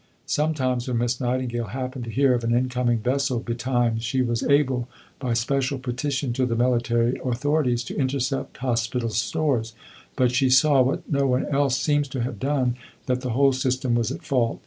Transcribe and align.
Sometimes 0.25 0.87
when 0.87 0.97
Miss 0.97 1.21
Nightingale 1.21 1.67
happened 1.67 2.05
to 2.05 2.09
hear 2.09 2.33
of 2.33 2.43
an 2.43 2.55
incoming 2.55 2.97
vessel 2.97 3.39
betimes, 3.39 4.03
she 4.03 4.23
was 4.23 4.41
able, 4.41 4.89
by 5.19 5.35
special 5.35 5.77
petition 5.77 6.33
to 6.33 6.47
the 6.47 6.55
military 6.55 7.21
authorities, 7.23 7.83
to 7.83 7.95
intercept 7.99 8.57
hospital 8.57 9.09
stores; 9.09 9.73
but 10.15 10.31
she 10.31 10.49
saw 10.49 10.81
(what 10.81 11.07
no 11.07 11.27
one 11.27 11.45
else 11.53 11.77
seems 11.77 12.07
to 12.07 12.23
have 12.23 12.39
done) 12.39 12.77
that 13.05 13.21
the 13.21 13.29
whole 13.29 13.53
system 13.53 13.93
was 13.93 14.11
at 14.11 14.23
fault. 14.23 14.59